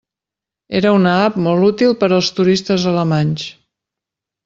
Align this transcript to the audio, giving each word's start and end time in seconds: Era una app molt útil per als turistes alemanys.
Era 0.79 0.93
una 0.99 1.11
app 1.27 1.37
molt 1.49 1.67
útil 1.69 1.95
per 2.01 2.11
als 2.19 2.33
turistes 2.41 2.91
alemanys. 2.97 3.49